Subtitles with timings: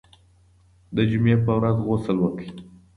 [0.95, 2.49] د جمعې په ورځ غسل وکړئ.